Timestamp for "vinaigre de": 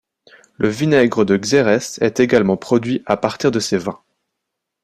0.67-1.37